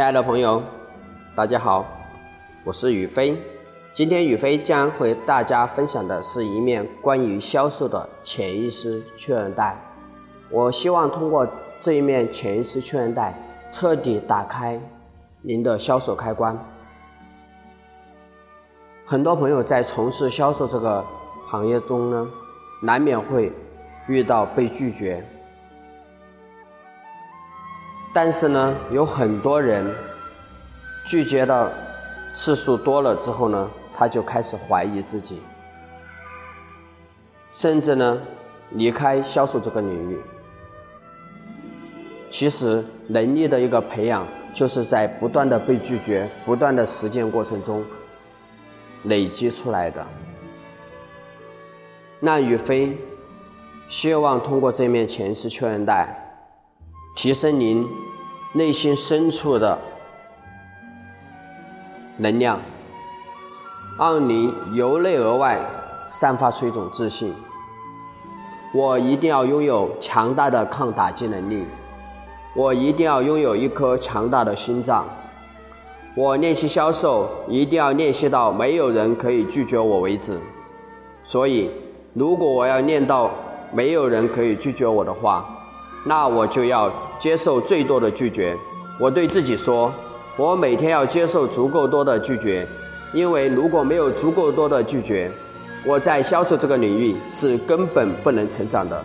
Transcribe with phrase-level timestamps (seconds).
[0.00, 0.62] 亲爱的朋友，
[1.34, 1.84] 大家好，
[2.64, 3.36] 我是宇飞。
[3.92, 9.76] 今天宇飞将和大家分享的是一面关于销售的潜意识确认带。
[10.48, 11.46] 我希望通过
[11.82, 13.34] 这一面潜意识确认带，
[13.70, 14.80] 彻底打开
[15.42, 16.58] 您的销售开关。
[19.04, 21.04] 很多朋友在从事销售这个
[21.46, 22.26] 行业中呢，
[22.80, 23.52] 难免会
[24.08, 25.22] 遇到被拒绝。
[28.12, 29.86] 但是呢，有很多人
[31.06, 31.72] 拒绝的
[32.34, 35.40] 次数多了之后呢，他就开始怀疑自己，
[37.52, 38.20] 甚至呢
[38.70, 40.18] 离开销售这个领域。
[42.30, 47.84] 其实，能力的一个培养，就是在不断的被拒绝、不断的实践过程中
[49.04, 50.04] 累积出来的。
[52.18, 52.96] 那宇飞
[53.88, 56.29] 希望通过这面前世确认带。
[57.14, 57.86] 提升您
[58.52, 59.78] 内心深处的
[62.16, 62.58] 能量，
[63.98, 65.58] 让您由内而外
[66.08, 67.32] 散发出一种自信。
[68.72, 71.64] 我一定要拥有强大的抗打击能力，
[72.54, 75.04] 我一定要拥有一颗强大的心脏。
[76.14, 80.40] 我练习销售，一定要练习到没有人可以拒绝我为止。
[81.22, 81.70] 所以，
[82.14, 83.30] 如果我要练到
[83.72, 85.59] 没有人可以拒绝我的话，
[86.04, 88.56] 那我就要接受最多的拒绝。
[88.98, 89.92] 我对自己说，
[90.36, 92.66] 我每天要接受足够多的拒绝，
[93.12, 95.30] 因为如果没有足够多的拒绝，
[95.84, 99.02] 我在销售这个领域是根本不能成长的。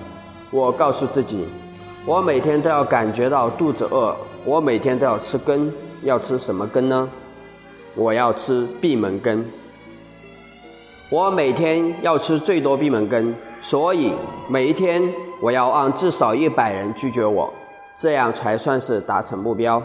[0.51, 1.45] 我告诉自己，
[2.05, 5.73] 我每天都要感觉到肚子饿，我每天都要吃根，
[6.03, 7.09] 要吃什么根呢？
[7.95, 9.45] 我要吃闭门羹。
[11.09, 14.13] 我每天要吃最多闭门羹，所以
[14.47, 15.13] 每一天。
[15.41, 17.53] 我要让至少一百人拒绝我，
[17.97, 19.81] 这样才算是达成目标。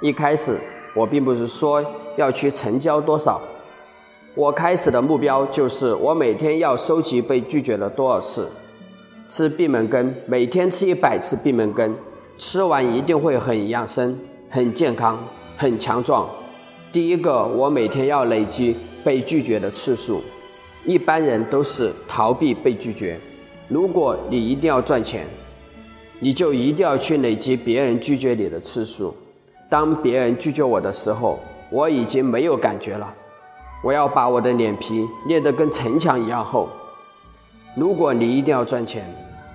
[0.00, 0.58] 一开始
[0.94, 1.84] 我并不是说
[2.16, 3.40] 要去成交多少，
[4.34, 8.48] 我开始的目标就是我每天要收集被拒绝了多少次。
[9.28, 11.94] 吃闭门羹，每天吃一百次闭门羹，
[12.36, 14.18] 吃完一定会很养生、
[14.48, 15.18] 很健康、
[15.56, 16.28] 很强壮。
[16.92, 20.20] 第一个，我每天要累积被拒绝的次数。
[20.84, 23.20] 一般人都是逃避被拒绝。
[23.70, 25.24] 如果你一定要赚钱，
[26.18, 29.14] 你就一定要去累积别人拒绝你的次数。
[29.68, 31.38] 当别人拒绝我的时候，
[31.70, 33.14] 我已经没有感觉了。
[33.84, 36.68] 我要把我的脸皮练得跟城墙一样厚。
[37.76, 39.04] 如果你一定要赚钱，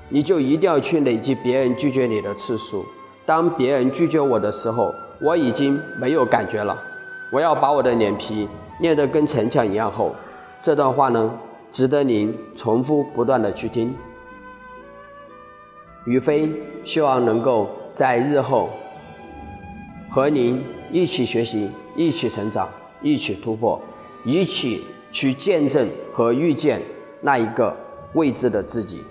[0.07, 2.85] 你就一定要去累积别人拒绝你的次数。
[3.25, 6.81] 当别人拒绝我的时候，我已经没有感觉了。
[7.33, 8.47] 我要把我的脸皮
[8.79, 10.15] 练得跟城墙一样厚。
[10.63, 11.29] 这段话呢？
[11.75, 13.93] 值得您重复不断的去听。
[16.05, 16.49] 于飞
[16.85, 18.69] 希望能够在日后
[20.09, 22.69] 和您一起学习、一起成长、
[23.01, 23.81] 一起突破、
[24.23, 26.81] 一起去见证和遇见
[27.19, 27.75] 那一个
[28.13, 29.03] 未知的自己。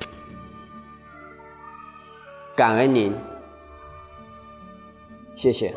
[2.57, 3.13] 感恩您，
[5.35, 5.75] 谢谢。